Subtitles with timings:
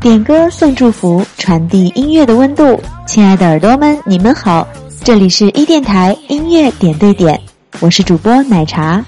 [0.00, 2.80] 点歌送祝福，传递音乐的温度。
[3.06, 4.66] 亲爱的耳朵们，你们好，
[5.02, 7.40] 这里是一电台音乐点对点，
[7.80, 9.04] 我是主播奶茶。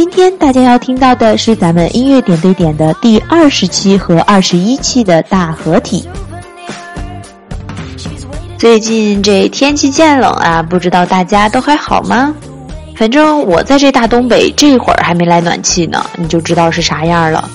[0.00, 6.08] 今天大家要听到的是咱们音乐点对点的第二十期和二十一期的大合体。
[8.56, 12.34] 最近这天气渐冷啊，不知道大家都还好吗？
[12.96, 17.46] 反正我在这大东北这会儿还没来暖气呢，你就知道是啥样了。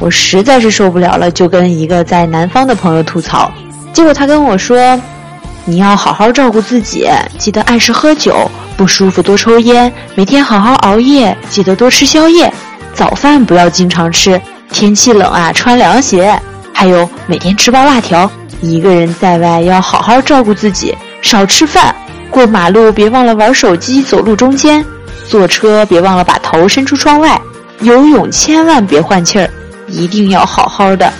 [0.00, 3.52] 我实在是受不了了，就跟一个在南方的朋友吐槽，
[3.92, 4.98] 结果他跟我说
[5.66, 12.52] ：“你要好好照顾自己，记得按时喝酒，不舒服多抽烟，每天好好熬夜，记得多吃宵夜，
[12.92, 14.38] 早饭不要经常吃，
[14.70, 16.38] 天气冷啊穿凉鞋，
[16.72, 18.30] 还有每天吃包辣条。
[18.60, 21.94] 一个人在外要好好照顾自己，少吃饭，
[22.30, 24.84] 过马路别忘了玩手机，走路中间，
[25.26, 27.40] 坐车别忘了把头伸出窗外，
[27.80, 29.48] 游泳千万别换气儿。”
[29.88, 31.12] 一定要好好的，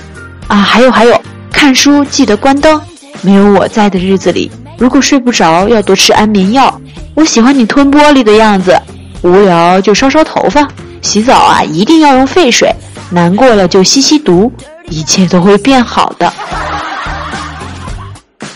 [0.48, 2.80] 啊，还有还有，看书记得关灯。
[3.24, 6.78] 没有我在的日子里，如果睡不着，要多吃安眠药。
[7.14, 8.78] 我喜欢你吞玻璃的样子，
[9.22, 10.68] 无聊就烧烧头发。
[11.00, 12.70] 洗澡啊，一定要用沸水。
[13.10, 14.52] 难过了就吸吸毒，
[14.90, 16.30] 一切都会变好的。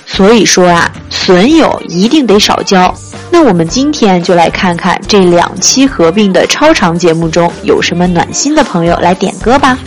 [0.04, 2.94] 所以说啊，损友一定得少交。
[3.30, 9.78] 那我们今天就来看看这两期合并的超长节目中有什么暖心的朋友来点歌吧。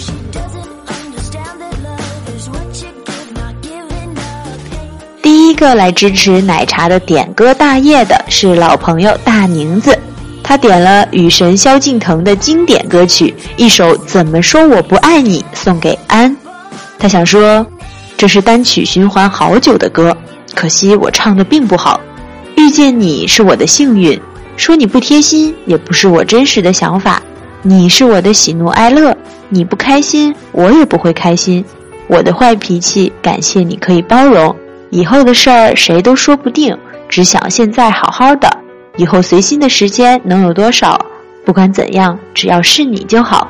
[5.62, 9.96] 个来支持奶茶的点歌大业的是老朋友大宁子，
[10.42, 16.36] 他点了雨神萧敬腾的经典歌曲一首《怎么说我不爱你》送给安，
[16.98, 17.64] 他想说，
[18.18, 20.18] 这是单曲循环好久的歌，
[20.56, 22.02] 可惜我唱的并不好。
[22.56, 24.20] 遇见你是我的幸运，
[24.58, 27.22] 说你不贴心也不是我真实的想法。
[27.62, 29.16] 你是我的喜怒哀乐，
[29.50, 31.64] 你不开心我也不会开心。
[32.08, 34.56] 我的坏脾气，感谢你可以包容。
[34.92, 36.78] 以后的事儿谁都说不定，
[37.10, 38.48] 只想现在好好的。
[38.98, 41.04] 以后随心的时间能有多少？
[41.44, 43.48] 不管怎样，只要是你就好。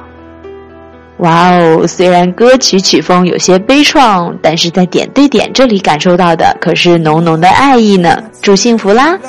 [1.17, 1.85] 哇哦！
[1.85, 8.23] 虽然歌曲曲风有些悲怆，但是在点对点这里感受到的可是浓浓的爱意呢。
[8.41, 9.19] 祝幸福啦！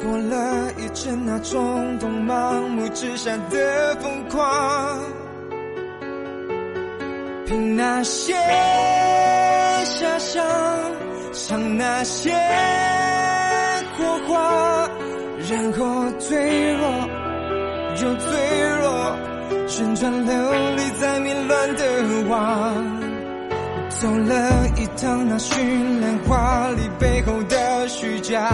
[0.00, 4.98] 过了一阵那冲动盲目之下的疯狂，
[7.48, 8.34] 凭那些
[9.84, 10.44] 遐想，
[11.32, 12.30] 想那些
[13.96, 14.86] 火花。
[15.50, 17.08] 然后脆弱
[18.02, 18.28] 又脆
[18.82, 19.16] 弱，
[19.66, 22.74] 旋转流离在迷乱的网，
[23.88, 28.52] 走了一趟那绚烂华丽背后的虚假，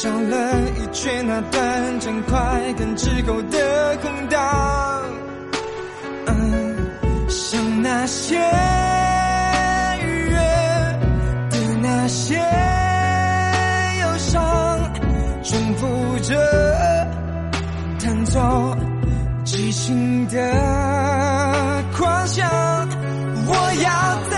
[0.00, 4.38] 绕了一圈那短暂快感之后的空荡，
[7.82, 8.36] 那些
[10.02, 10.36] 愉悦
[11.50, 12.34] 的那些
[14.00, 14.92] 忧伤，
[15.42, 16.18] 重复。
[16.22, 16.36] 着
[17.98, 18.76] 弹奏
[19.42, 20.38] 激情的
[21.96, 22.46] 狂想，
[23.46, 24.29] 我要。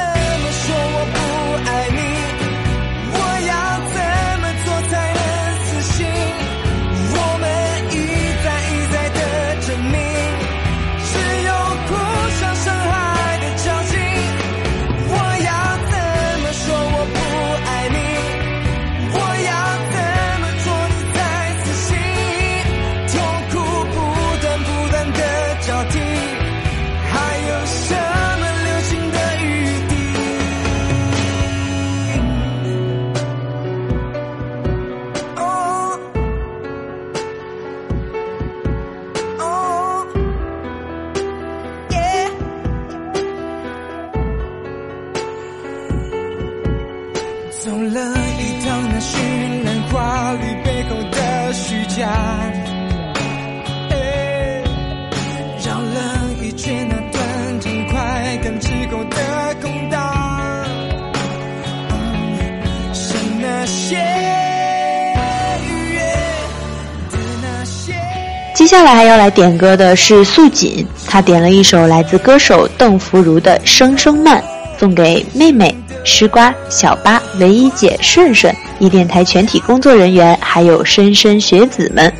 [68.82, 74.42] 接下来要来点歌的是素锦，她点了一首来自歌手邓福如的《声声慢》，
[74.76, 75.72] 送给妹妹。
[76.04, 82.12] 吃瓜、小八、唯一姐、顺顺、一电台全体工作人员，还有莘莘学子们。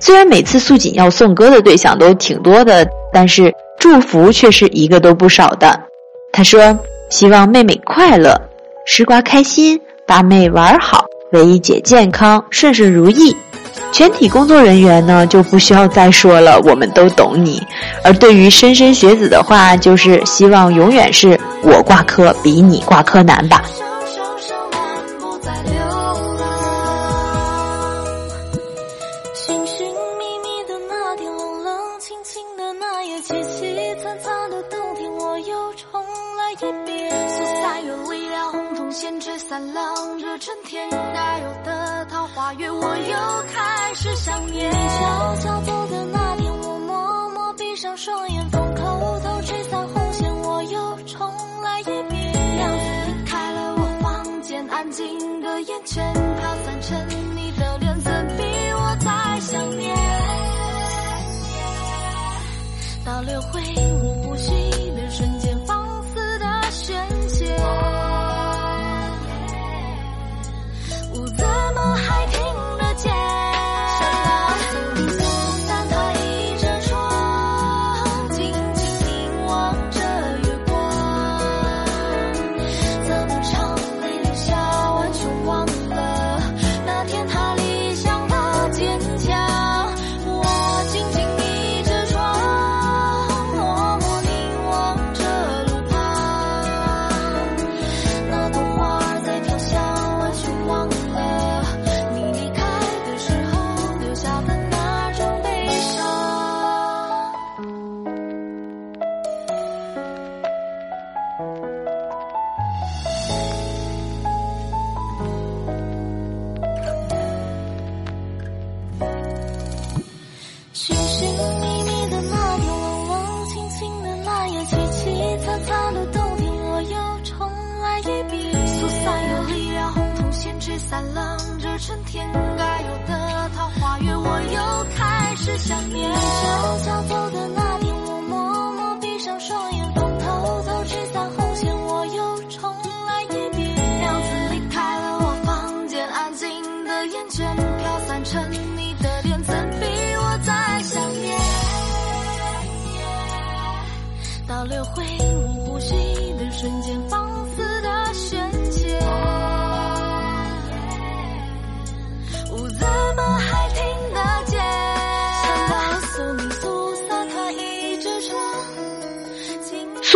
[0.00, 5.80] 虽然每次素锦要送歌的对象都挺多的，但是祝福却是一个都不少的。
[6.32, 6.76] 他说
[7.08, 8.36] ：“希望妹妹快乐，
[8.84, 13.32] 吃瓜开心，八妹玩好，唯一姐健康，顺顺如意。”
[13.94, 17.64] 全体工作人员呢就不需要再说了，我们都懂你。
[18.02, 23.62] 而对于莘莘学子的话，就是希望永远是我挂科比你挂科难吧。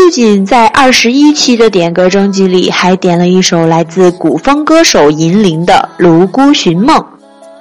[0.08, 6.96] 素锦在二十一期的点歌征集里，还点了一首来自古风歌手银铃的《泸沽寻梦》。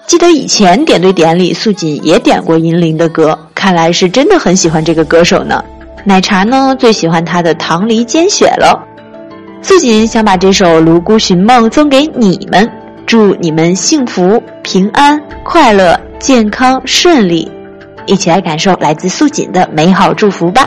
[0.05, 5.61] 记得以前点对点里，素锦也点过银铃的歌，看来是真的很喜欢这个歌手呢。
[6.05, 8.81] 奶茶呢，最喜欢他的《棠梨煎雪》了。
[9.61, 12.65] 素锦想把这首《泸沽寻梦》送给你们，
[13.05, 17.51] 祝你们幸福、平安、快乐、健康、顺利，
[18.05, 20.65] 一起来感受来自素锦的美好祝福吧。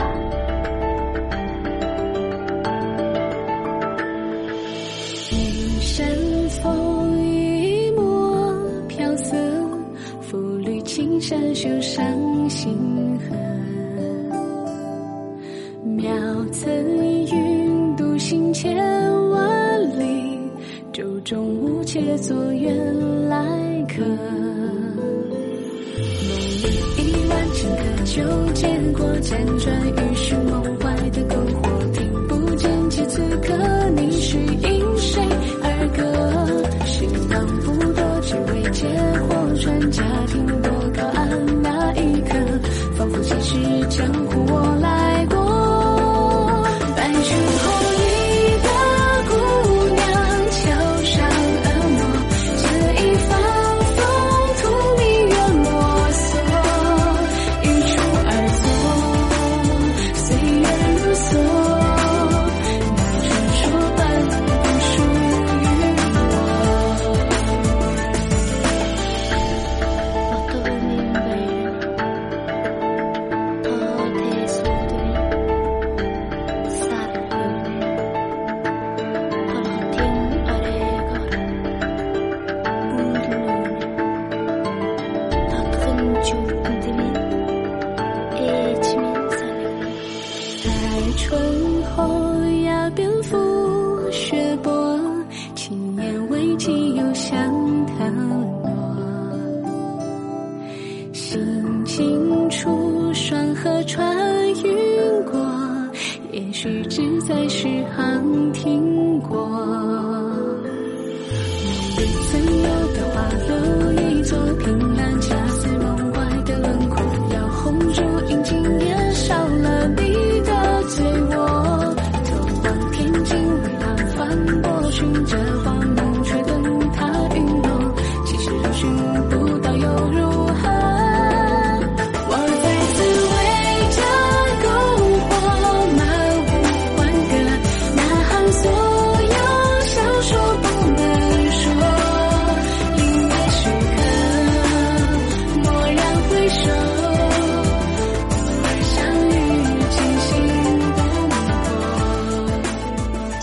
[11.21, 12.03] 山袖上
[12.49, 12.75] 星
[13.19, 13.25] 河，
[15.85, 16.11] 庙
[16.51, 16.67] 层
[17.27, 18.75] 云，独行千
[19.29, 20.39] 万里，
[20.91, 22.75] 舟中无且作远
[23.29, 23.37] 来
[23.87, 24.03] 客。
[24.03, 24.17] 梦
[26.63, 28.23] 里依番青稞酒，
[28.53, 33.53] 见过辗转于寻梦外的篝火，听不见，即此刻
[33.95, 35.21] 你是因谁
[35.61, 36.01] 而歌？
[36.83, 38.89] 时光不多，只为见
[39.29, 40.41] 或传家，听。
[40.95, 42.35] 靠岸那一刻，
[42.95, 43.57] 仿佛前世
[43.89, 44.30] 将。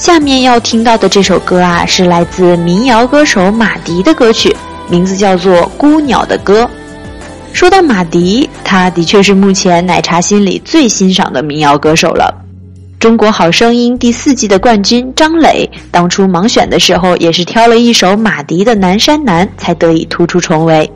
[0.09, 4.57] 下面要听到的这首歌啊，是来自民谣歌手马迪的歌曲，
[4.89, 6.63] 名字叫做《孤鸟的歌》。
[7.53, 12.35] 说到马迪，他的确是目前奶茶心里最欣赏的民谣歌手了。
[12.99, 20.91] 中国好声音第四季的冠军张磊，当初盲选的时候也是挑了一首马迪的《南山南》，才得以突出重围。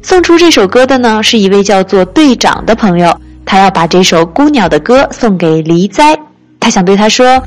[0.00, 3.14] 送出这首歌的呢，是一位叫做队长的朋友，
[3.44, 6.18] 他要把这首《孤鸟的歌》送给黎哉，
[6.58, 7.38] 他想对他说。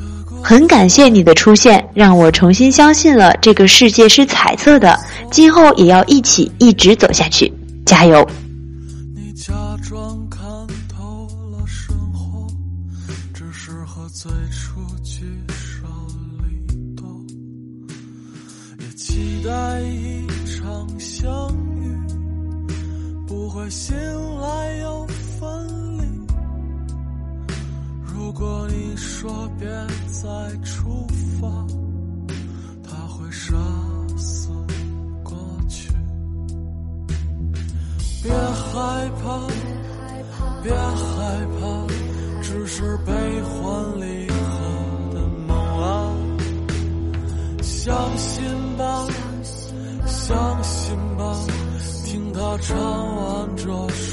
[0.43, 5.00] 很感谢你的出现，让我重新相信了这个世界是彩色的。
[5.31, 7.51] 今后也要一起一直走下去，
[7.86, 8.27] 加油！
[9.15, 9.53] 你假
[9.88, 10.41] 装看
[10.89, 12.48] 透了生活，
[13.33, 15.88] 只是和最初聚少
[16.39, 17.05] 离多，
[18.79, 21.31] 也期待一场相
[21.79, 21.95] 遇，
[23.27, 23.93] 不会谢
[30.11, 30.27] 再
[30.63, 31.07] 出
[31.39, 31.47] 发，
[32.83, 33.55] 他会杀
[34.17, 34.50] 死
[35.23, 35.33] 过
[35.67, 35.89] 去。
[38.23, 39.47] 别害怕，
[40.61, 41.88] 别害怕，
[42.41, 43.11] 只是悲
[43.41, 44.35] 欢离合
[45.13, 46.13] 的梦啊！
[47.61, 48.43] 相信
[48.77, 49.07] 吧，
[50.05, 51.35] 相信吧，
[52.05, 52.77] 听他唱
[53.15, 54.11] 完这首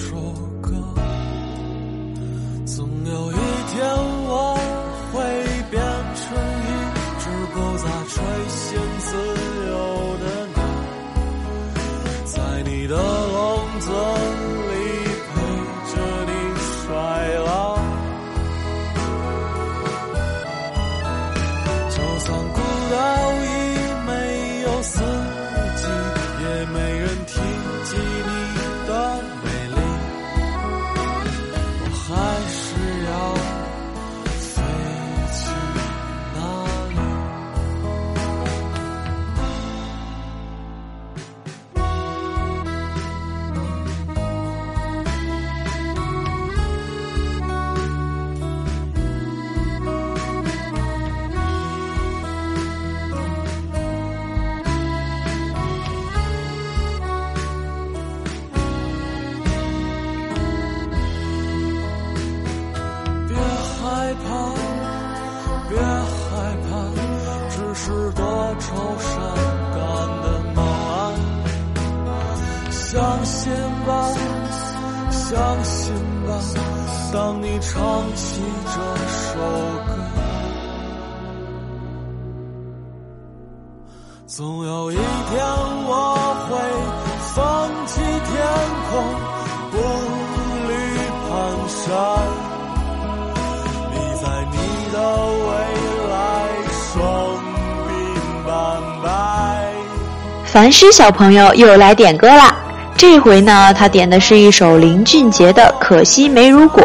[100.45, 102.57] 凡诗小朋友又来点歌啦！
[102.97, 106.83] 这回呢，他点的是一首林俊杰的《可惜没如果》，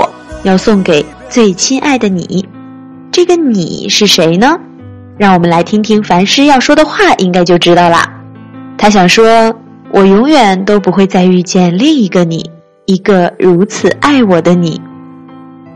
[0.48, 2.48] 要送给最亲爱的你。
[3.12, 4.55] 这个你是谁呢？
[5.17, 8.08] 让我们来听听凡诗要说的话，应该就知道啦。
[8.77, 9.51] 他想说
[9.91, 12.51] ：“我永远都不会再遇见另一个你，
[12.86, 14.79] 一个如此爱我的你。”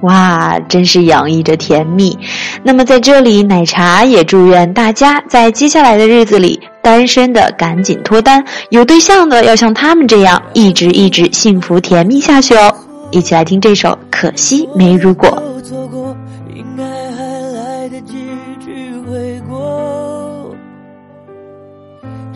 [0.01, 2.17] 哇，真是洋溢着甜蜜。
[2.63, 6.59] 那么在这里，奶茶也祝愿大家在接下来的日子里。
[6.81, 12.73] 单身的赶紧脱单，有对象的要像他们这样一直一直幸福甜蜜下去哦！
[13.11, 15.27] 一起来听这首《可惜没如果》。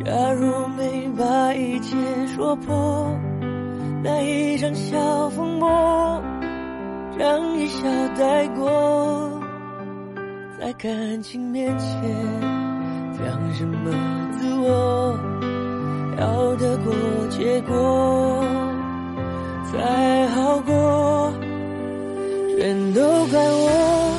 [0.04, 1.96] 假如没把一切
[2.36, 3.08] 说破，
[4.04, 6.22] 那一场小风波，
[7.22, 7.88] 将一笑
[8.18, 9.32] 带过，
[10.60, 11.88] 在感情面前。
[13.16, 13.92] 讲什么
[14.40, 15.16] 自我，
[16.20, 16.92] 要得过
[17.30, 18.44] 且过
[19.72, 21.32] 才好过，
[22.58, 24.18] 全都怪我，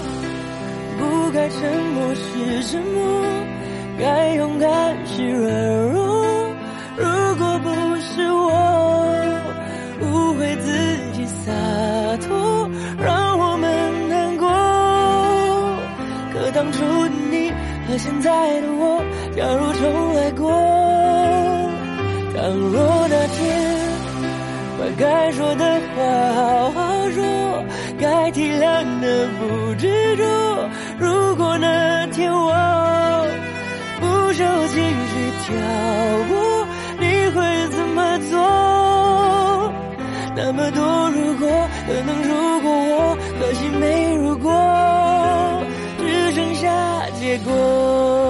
[1.00, 1.59] 不该沉
[1.94, 3.02] 默是沉默，
[3.99, 6.01] 该勇敢是软弱。
[17.92, 18.30] 和现在
[18.62, 19.04] 的我。
[19.37, 20.50] 假如重来过，
[22.34, 23.38] 倘若那天
[24.78, 26.00] 把该说的话
[26.32, 26.80] 好好
[27.11, 27.20] 说，
[28.00, 30.25] 该体谅的不执着。
[30.99, 33.26] 如果那天我
[34.00, 35.12] 不受情绪
[35.44, 35.52] 挑
[36.30, 36.66] 拨，
[36.99, 38.40] 你会怎么做？
[40.34, 42.22] 那么多如果，可能
[47.33, 48.22] chegou.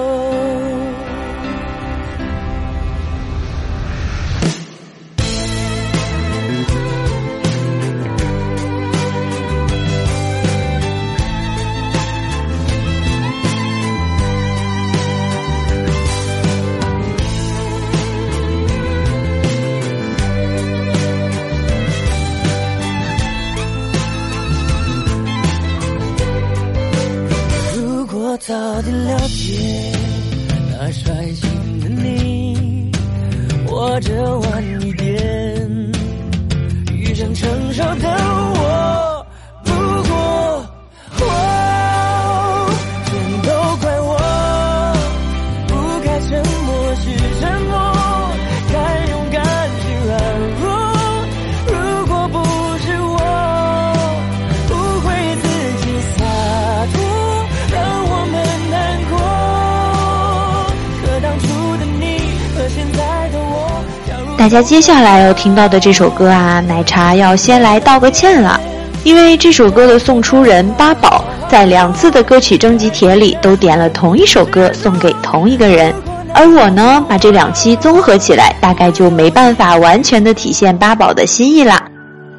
[64.53, 68.59] 家接下来要听到的这首歌啊，奶茶要先来道个歉了，
[69.03, 75.91] 因为这首歌的送出人八宝在两次的歌曲征集帖里都点了同一首歌送给同一个人，
[76.35, 81.81] 而我呢，把这两期综合起来，大概就没办法完全的体现八宝的心意啦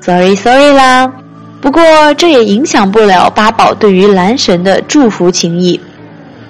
[0.00, 1.10] ，sorry sorry 啦。
[1.60, 1.82] 不过
[2.16, 5.80] 这也影响不了八宝对于男神的祝福情谊。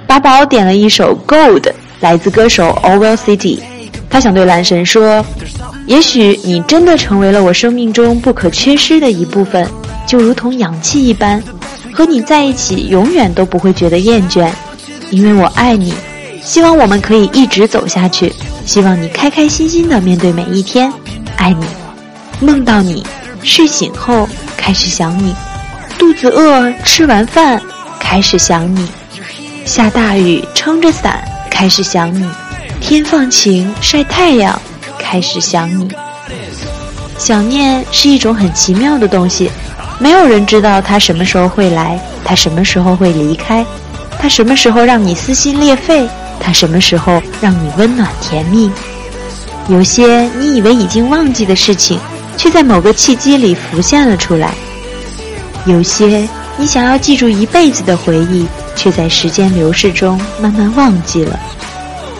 [0.06, 1.60] 八宝点了一首《Gold》，
[2.00, 3.60] 来自歌手 Owl City。
[4.14, 5.26] 他想对男神说
[5.88, 9.68] ：“也许你真的成为了我生命中不可缺失的一部分，
[10.06, 11.42] 就如同氧气一般，
[11.92, 14.48] 和你在一起永远都不会觉得厌倦，
[15.10, 15.92] 因为我爱你。
[16.44, 18.32] 希望我们可以一直走下去，
[18.64, 20.92] 希望你开开心心的面对每一天，
[21.36, 21.66] 爱你。
[22.38, 23.04] 梦到你，
[23.42, 25.34] 睡醒后开始想你，
[25.98, 27.60] 肚子饿吃完饭
[27.98, 28.86] 开始想你，
[29.64, 32.24] 下大雨撑着伞开始想你。”
[32.84, 34.60] 天放晴，晒太阳，
[34.98, 35.88] 开始想你。
[37.16, 39.50] 想念是一种很奇妙的东西，
[39.98, 43.64] 没有人知道它什么时候会来，它什么时候会离开，
[44.20, 46.06] 它什么时候让你撕心裂肺，
[46.38, 48.70] 它什么时候让你温暖甜蜜。
[49.68, 51.98] 有些你以为已经忘记的事情，
[52.36, 54.50] 却在某个契机里浮现了出来；
[55.64, 61.40] 有些你想要记住一辈子的回忆，却在时间流逝中慢慢忘记了。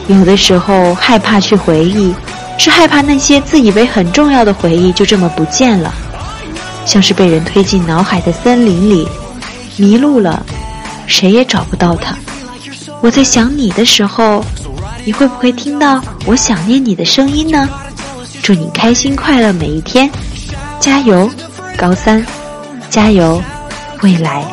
[0.06, 2.14] 有的时候害怕去回忆，
[2.58, 5.92] 是害怕那些自以为很重要的回忆就这么不见了，
[6.84, 9.08] 像是被人推进脑海的森林里，
[9.76, 10.44] 迷路了，
[11.06, 12.14] 谁也找不到它。
[13.00, 14.44] 我在想你的时候，
[15.04, 17.68] 你会不会听到我想念你的声音呢？
[18.42, 20.10] 祝你开心快乐每一天，
[20.78, 21.30] 加油，
[21.78, 22.24] 高三，
[22.90, 23.42] 加油，
[24.02, 24.44] 未来。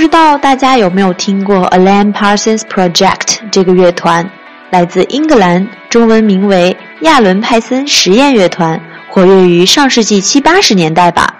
[0.00, 4.26] 不知道大家有没有听过 Alan Parsons Project 这个乐团？
[4.70, 11.34] 来自英格兰，中文名为亚伦派森实验乐团，活跃于上世纪七八十年代吧。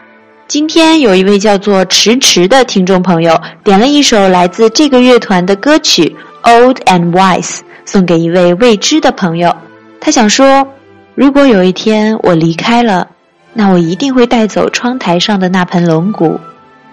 [0.46, 6.14] 今天有一位叫做迟迟的听众朋友点了一首来自这个乐团的歌曲
[6.46, 7.42] 《Old and Wise》，
[7.86, 9.56] 送给一位未知的朋友。
[10.02, 10.68] 他想说，
[11.14, 13.08] 如果有一天我离开了，
[13.54, 16.38] 那我一定会带走窗台上的那盆龙骨。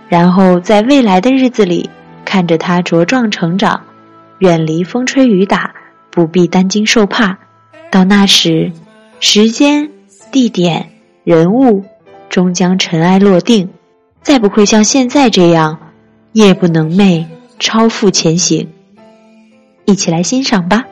[0.09, 1.89] 然后在未来的日子里，
[2.23, 3.81] 看着他茁壮成长，
[4.39, 5.73] 远离风吹雨打，
[6.09, 7.37] 不必担惊受怕。
[7.91, 8.71] 到那时，
[9.19, 9.89] 时间、
[10.31, 10.89] 地点、
[11.23, 11.83] 人物
[12.29, 13.69] 终将尘埃落定，
[14.21, 15.77] 再不会像现在这样
[16.33, 17.25] 夜不能寐、
[17.59, 18.69] 超负前行。
[19.85, 20.85] 一起来欣赏吧。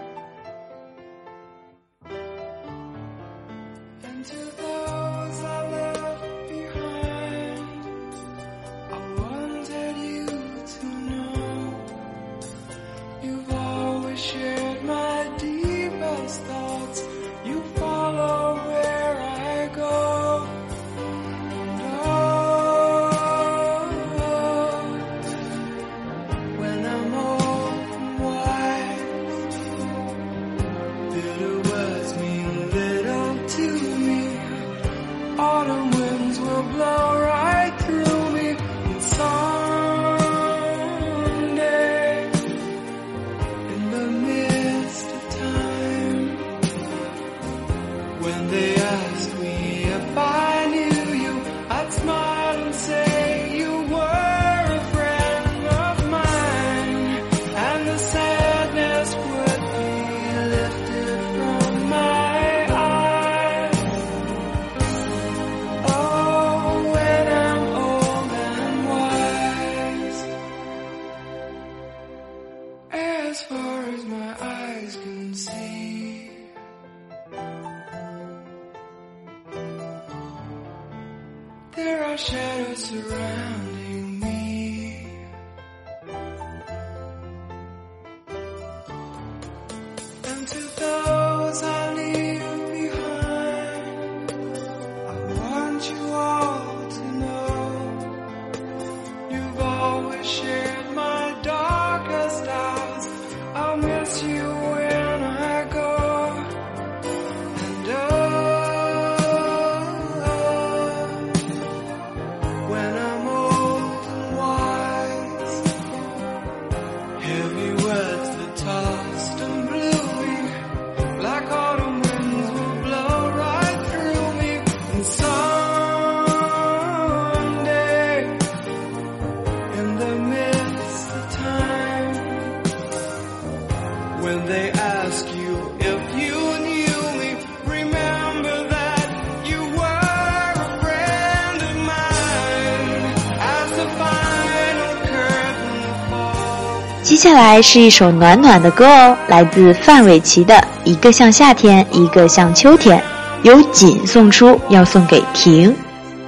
[147.36, 152.98] 来是一首暖暖的歌哦，来自范玮琪的《一个像夏天，一个像秋天》，
[153.44, 155.76] 由锦送出，要送给婷。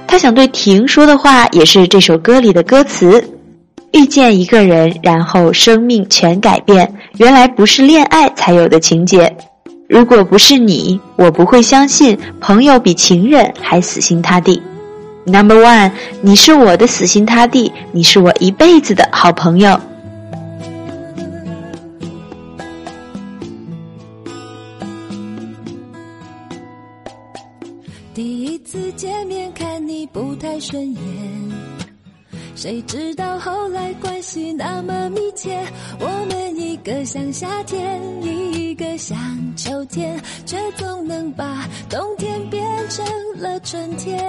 [0.06, 3.26] 他想对婷说的话，也是这首歌里的歌词：
[3.92, 9.34] 遇见一个人，然后生命全改变，原来不是恋爱才有的情节。
[9.88, 14.62] 如果不是你，我不会相信朋友比情人还死心塌地。
[15.24, 15.90] Number one，
[16.20, 19.80] 你是我的死心塌地，你是我一辈子的好朋友。
[32.68, 35.58] 谁知道后来关系那么密切。
[35.98, 39.16] 我们一个像夏天，一个像
[39.56, 43.02] 秋天，却总能把冬天变成
[43.38, 44.22] 了春天。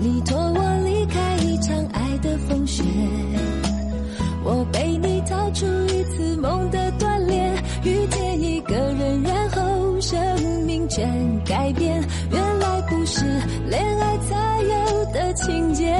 [0.00, 2.82] 你托我离开一场爱的风雪，
[4.42, 10.18] 我被你逃出一次梦的锻炼，遇见一个人，然后生
[10.64, 11.06] 命全
[11.44, 12.02] 改变。
[12.32, 13.26] 原来不是
[13.68, 15.94] 恋爱才有的情节。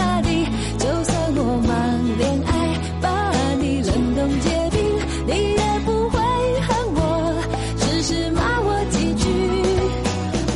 [0.00, 0.46] 大地，
[0.78, 1.34] 就算
[2.18, 2.52] 恋爱，
[3.02, 3.06] 把
[3.60, 4.80] 你冷冻结冰，
[5.26, 6.18] 你也不会
[6.66, 6.98] 恨我，
[7.76, 9.28] 只是骂我几句。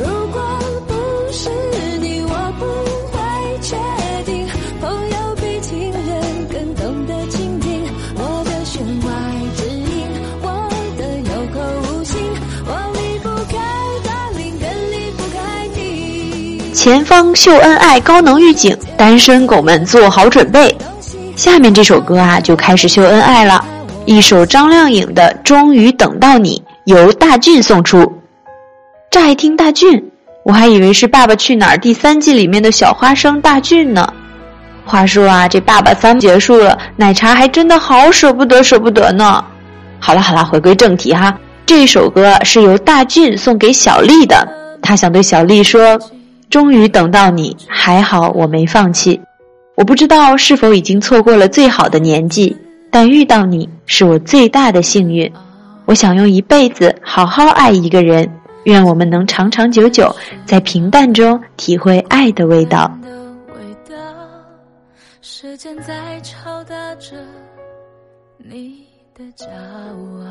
[0.00, 0.40] 如果
[0.88, 0.92] 不
[1.30, 1.50] 是
[2.00, 2.64] 你，我不
[3.12, 3.18] 会
[3.60, 3.76] 确
[4.24, 4.48] 定
[4.80, 6.02] 朋友比情人
[6.48, 7.84] 更懂得倾听
[8.16, 9.12] 我的弦外
[9.56, 10.08] 之音，
[10.40, 10.46] 我
[10.96, 12.18] 的有口无心，
[12.66, 13.52] 我离不开，
[14.58, 15.36] 更离不开
[15.76, 16.72] 你。
[16.72, 18.76] 前方秀恩爱，高能预警。
[18.96, 20.76] 单身狗们做好准备。
[21.36, 23.64] 下面这首歌啊，就开始秀恩爱了。
[24.06, 28.20] 一首张靓颖的《终于等到你》，由大俊送出。
[29.10, 30.10] 乍一听大俊，
[30.44, 34.06] 我还以为是《爸爸去哪儿》第三季里面的小花生大俊呢。
[34.84, 39.42] 话说啊，这《爸爸三》结束了，奶茶还真的好舍不得，舍不得呢。
[39.98, 41.34] 好了好了，回归正题哈。
[41.64, 44.46] 这首歌是由大俊送给小丽的，
[44.82, 45.98] 他想对小丽说
[46.54, 49.20] ：“终于等到你，还好我没放弃。”
[49.74, 52.56] 我不知道是否已经错过了最好的年纪，
[52.92, 55.28] 但遇到你是我最大的幸运。
[55.84, 58.30] 我想用一辈子好好爱一个人，
[58.66, 60.14] 愿我们能长长久久，
[60.46, 62.88] 在平淡中体会爱的味道。
[65.20, 67.16] 时间在敲打着
[68.38, 69.44] 你的骄
[70.22, 70.30] 傲，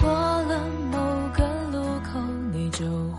[0.00, 0.58] 过了
[0.90, 0.98] 某
[1.36, 1.51] 个，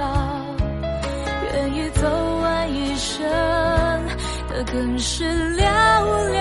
[0.00, 0.06] 少？
[1.52, 2.08] 愿意走
[2.40, 3.22] 完一生
[4.48, 5.24] 的更是
[5.58, 5.62] 寥
[6.32, 6.40] 寥，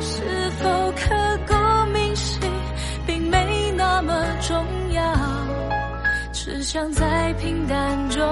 [0.00, 1.04] 是否刻
[1.48, 1.52] 骨
[1.92, 2.40] 铭心
[3.06, 5.02] 并没那么重要，
[6.32, 8.22] 只想在平淡中。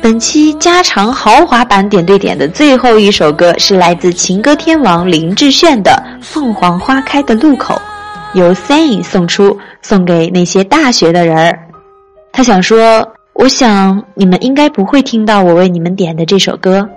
[0.00, 5.90] 本期加长豪华版点对点的最后一首歌是来自情歌天王林志炫的
[6.22, 7.74] 《凤凰花开的路口》，
[8.38, 11.58] 由 Sain 送出，送给那些大学的人儿。
[12.32, 16.88] 他想说：“我想你们应该不会听到我为你们点的这首歌，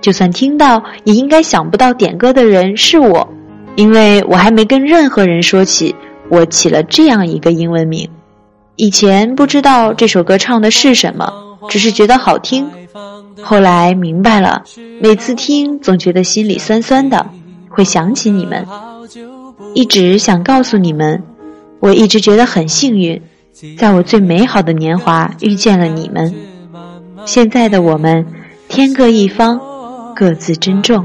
[0.00, 3.28] 就算听到，也应该想不到点歌的人是我，
[3.74, 5.94] 因为我还没跟任何人说起
[6.28, 8.08] 我起了这样一个英文名。
[8.76, 12.70] 以前不知道这首歌唱的是什么。”只是觉得好听，
[13.42, 14.62] 后来明白了，
[15.00, 17.26] 每次听总觉得心里酸酸的，
[17.68, 18.64] 会想起你们，
[19.74, 21.20] 一直想告诉你们，
[21.80, 23.20] 我一直觉得很幸运，
[23.76, 26.32] 在我最美好的年华遇见了你们。
[27.24, 28.24] 现在的我们，
[28.68, 29.60] 天各一方，
[30.14, 31.04] 各自珍重。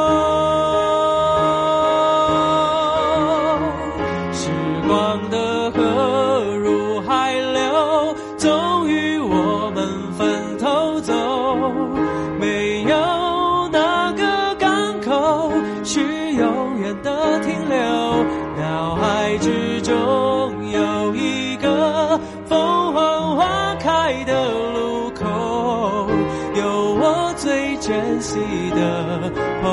[28.31, 28.37] 惜
[28.73, 29.29] 的
[29.61, 29.67] 朋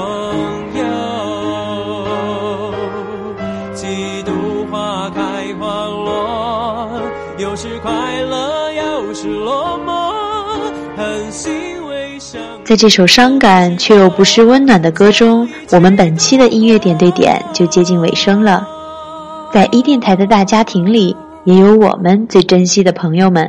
[0.74, 0.82] 友。
[3.72, 3.86] 几
[4.24, 4.32] 度
[4.68, 5.22] 花开
[5.60, 7.00] 花落，
[7.38, 7.92] 有时快
[8.22, 9.92] 乐，有时落寞，
[10.96, 11.52] 很欣
[11.86, 12.18] 慰。
[12.64, 18.66] 在这首伤感却又不失温暖的歌中，我们本期的音乐点对点就接近尾声了。
[19.52, 23.48] 在一电台的大家庭里，也有我们最珍惜的朋友们。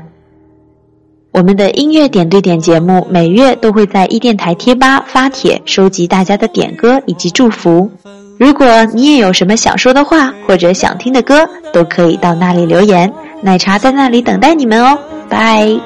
[1.31, 7.89] 我们的音乐点对点节目每月都会在一电台贴吧发帖，收集大家的点歌以及祝福。
[8.39, 13.11] 如果你也有什么想说的话或者想听的歌，都可以到那里留言，
[13.41, 14.97] 奶茶在那里等待你们哦。
[15.29, 15.79] 拜。